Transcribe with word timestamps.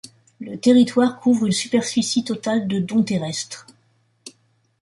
Le 0.39 0.57
territoire 0.59 1.19
couvre 1.19 1.45
une 1.45 1.51
superficie 1.51 2.23
totale 2.23 2.67
de 2.67 2.79
dont 2.79 3.03
terrestres. 3.03 3.67